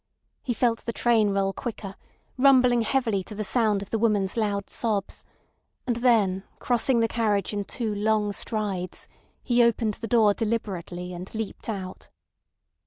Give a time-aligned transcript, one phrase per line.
[0.41, 1.95] He felt the train roll quicker,
[2.35, 5.23] rumbling heavily to the sound of the woman's loud sobs,
[5.85, 9.07] and then crossing the carriage in two long strides
[9.43, 12.09] he opened the door deliberately, and leaped out.